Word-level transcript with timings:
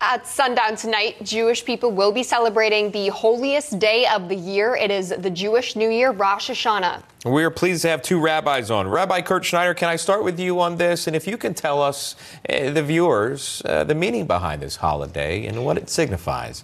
At 0.00 0.26
sundown 0.26 0.76
tonight, 0.76 1.16
Jewish 1.22 1.64
people 1.64 1.90
will 1.90 2.12
be 2.12 2.22
celebrating 2.22 2.90
the 2.90 3.08
holiest 3.08 3.78
day 3.78 4.06
of 4.06 4.28
the 4.28 4.34
year. 4.34 4.76
It 4.76 4.90
is 4.90 5.08
the 5.08 5.30
Jewish 5.30 5.74
New 5.74 5.88
Year, 5.88 6.10
Rosh 6.10 6.50
Hashanah. 6.50 7.02
We 7.24 7.42
are 7.44 7.50
pleased 7.50 7.80
to 7.82 7.88
have 7.88 8.02
two 8.02 8.20
rabbis 8.20 8.70
on. 8.70 8.88
Rabbi 8.88 9.22
Kurt 9.22 9.46
Schneider, 9.46 9.72
can 9.72 9.88
I 9.88 9.96
start 9.96 10.22
with 10.22 10.38
you 10.38 10.60
on 10.60 10.76
this? 10.76 11.06
And 11.06 11.16
if 11.16 11.26
you 11.26 11.38
can 11.38 11.54
tell 11.54 11.80
us, 11.80 12.14
uh, 12.46 12.70
the 12.70 12.82
viewers, 12.82 13.62
uh, 13.64 13.84
the 13.84 13.94
meaning 13.94 14.26
behind 14.26 14.60
this 14.60 14.76
holiday 14.76 15.46
and 15.46 15.64
what 15.64 15.78
it 15.78 15.88
signifies. 15.88 16.62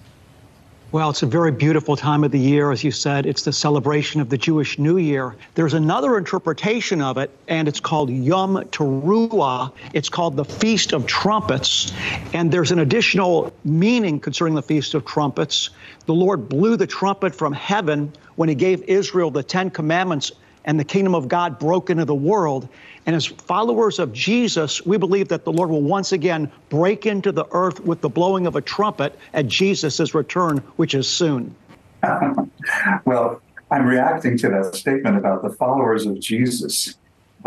Well, 0.92 1.08
it's 1.08 1.22
a 1.22 1.26
very 1.26 1.52
beautiful 1.52 1.96
time 1.96 2.22
of 2.22 2.32
the 2.32 2.38
year. 2.38 2.70
As 2.70 2.84
you 2.84 2.90
said, 2.90 3.24
it's 3.24 3.44
the 3.44 3.52
celebration 3.54 4.20
of 4.20 4.28
the 4.28 4.36
Jewish 4.36 4.78
New 4.78 4.98
Year. 4.98 5.34
There's 5.54 5.72
another 5.72 6.18
interpretation 6.18 7.00
of 7.00 7.16
it, 7.16 7.30
and 7.48 7.66
it's 7.66 7.80
called 7.80 8.10
Yom 8.10 8.56
Teruah. 8.56 9.72
It's 9.94 10.10
called 10.10 10.36
the 10.36 10.44
Feast 10.44 10.92
of 10.92 11.06
Trumpets. 11.06 11.94
And 12.34 12.52
there's 12.52 12.72
an 12.72 12.78
additional 12.78 13.54
meaning 13.64 14.20
concerning 14.20 14.54
the 14.54 14.62
Feast 14.62 14.92
of 14.92 15.06
Trumpets. 15.06 15.70
The 16.04 16.12
Lord 16.12 16.50
blew 16.50 16.76
the 16.76 16.86
trumpet 16.86 17.34
from 17.34 17.54
heaven 17.54 18.12
when 18.34 18.50
he 18.50 18.54
gave 18.54 18.82
Israel 18.82 19.30
the 19.30 19.42
Ten 19.42 19.70
Commandments 19.70 20.32
and 20.64 20.78
the 20.78 20.84
kingdom 20.84 21.14
of 21.14 21.28
God 21.28 21.58
broke 21.58 21.90
into 21.90 22.04
the 22.04 22.14
world. 22.14 22.68
And 23.06 23.16
as 23.16 23.26
followers 23.26 23.98
of 23.98 24.12
Jesus, 24.12 24.84
we 24.86 24.96
believe 24.96 25.28
that 25.28 25.44
the 25.44 25.52
Lord 25.52 25.70
will 25.70 25.82
once 25.82 26.12
again 26.12 26.50
break 26.68 27.06
into 27.06 27.32
the 27.32 27.46
earth 27.50 27.80
with 27.80 28.00
the 28.00 28.08
blowing 28.08 28.46
of 28.46 28.56
a 28.56 28.60
trumpet 28.60 29.18
at 29.34 29.48
Jesus' 29.48 30.14
return, 30.14 30.58
which 30.76 30.94
is 30.94 31.08
soon. 31.08 31.54
well, 33.04 33.40
I'm 33.70 33.86
reacting 33.86 34.36
to 34.38 34.48
that 34.50 34.74
statement 34.74 35.16
about 35.16 35.42
the 35.42 35.50
followers 35.50 36.06
of 36.06 36.20
Jesus. 36.20 36.96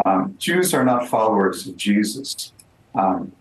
Um, 0.05 0.35
Jews 0.39 0.73
are 0.73 0.83
not 0.83 1.07
followers 1.07 1.67
of 1.67 1.77
Jesus. 1.77 2.52
Um, 2.95 3.31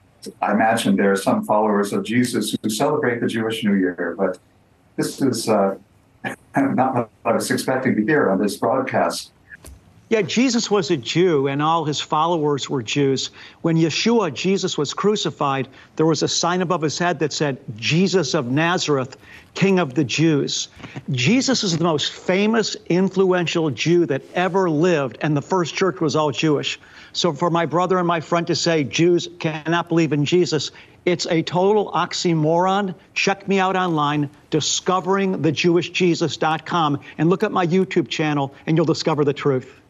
I 0.41 0.53
imagine 0.53 0.97
there 0.97 1.13
are 1.13 1.17
some 1.17 1.45
followers 1.45 1.93
of 1.93 2.05
Jesus 2.05 2.57
who 2.63 2.71
celebrate 2.71 3.21
the 3.21 3.27
Jewish 3.27 3.65
New 3.65 3.75
Year, 3.75 4.15
but 4.17 4.39
this 4.97 5.21
is 5.21 5.49
uh, 5.49 5.77
not 6.57 6.95
what 6.95 7.11
I 7.25 7.33
was 7.33 7.51
expecting 7.51 7.97
to 7.97 8.05
hear 8.05 8.31
on 8.31 8.41
this 8.41 8.57
broadcast. 8.57 9.33
Yeah, 10.15 10.23
Jesus 10.23 10.71
was 10.71 10.93
a 10.93 10.97
Jew 10.97 11.49
and 11.49 11.61
all 11.61 11.85
his 11.85 12.01
followers 12.01 12.71
were 12.71 12.85
Jews. 12.85 13.33
When 13.63 13.77
Yeshua, 13.77 14.33
Jesus, 14.33 14.79
was 14.79 14.95
crucified, 14.95 15.67
there 15.97 16.07
was 16.07 16.23
a 16.23 16.29
sign 16.29 16.63
above 16.63 16.83
his 16.83 16.97
head 16.97 17.19
that 17.19 17.33
said, 17.33 17.59
Jesus 17.75 18.33
of 18.33 18.47
Nazareth, 18.47 19.17
King 19.55 19.81
of 19.81 19.95
the 19.95 20.05
Jews. 20.05 20.69
Jesus 21.11 21.65
is 21.65 21.77
the 21.77 21.83
most 21.83 22.13
famous, 22.13 22.77
influential 22.89 23.71
Jew 23.71 24.07
that 24.07 24.23
ever 24.37 24.71
lived, 24.71 25.19
and 25.21 25.37
the 25.37 25.43
first 25.43 25.75
church 25.75 26.01
was 26.01 26.15
all 26.15 26.31
Jewish. 26.31 26.79
So 27.13 27.33
for 27.33 27.51
my 27.51 27.67
brother 27.67 27.99
and 27.99 28.07
my 28.07 28.21
friend 28.21 28.47
to 28.47 28.55
say 28.55 28.85
Jews 28.85 29.29
cannot 29.41 29.89
believe 29.89 30.13
in 30.13 30.25
Jesus, 30.25 30.71
it's 31.07 31.27
a 31.27 31.43
total 31.43 31.91
oxymoron. 31.91 32.95
Check 33.15 33.49
me 33.49 33.59
out 33.59 33.75
online, 33.75 34.31
discoveringthejewishjesus.com, 34.53 37.01
and 37.19 37.29
look 37.29 37.43
at 37.43 37.51
my 37.51 37.67
YouTube 37.67 38.07
channel, 38.07 38.55
and 38.69 38.77
you'll 38.77 38.87
discover 38.87 39.25
the 39.25 39.33
truth. 39.33 39.81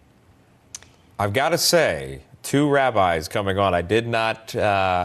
I've 1.18 1.32
got 1.32 1.50
to 1.50 1.58
say, 1.58 2.22
two 2.42 2.68
rabbis 2.68 3.28
coming 3.28 3.58
on. 3.58 3.72
I 3.72 3.82
did 3.82 4.06
not 4.06 4.54
uh, 4.54 4.60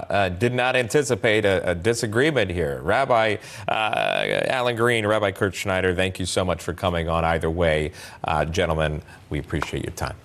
uh, 0.10 0.30
did 0.30 0.54
not 0.54 0.76
anticipate 0.76 1.46
a, 1.46 1.72
a 1.72 1.76
disagreement 1.76 2.50
here. 2.52 2.82
Rabbi 2.82 3.38
uh, 3.68 3.72
Allen 3.72 4.76
Green, 4.76 5.06
Rabbi 5.06 5.32
Kurt 5.32 5.56
Schneider, 5.56 5.94
thank 5.94 6.20
you 6.20 6.26
so 6.26 6.44
much 6.44 6.62
for 6.62 6.74
coming 6.74 7.10
on. 7.10 7.24
Either 7.24 7.50
way, 7.50 7.92
uh, 8.24 8.46
gentlemen, 8.46 9.02
we 9.30 9.40
appreciate 9.40 9.84
your 9.84 9.94
time. 9.94 10.16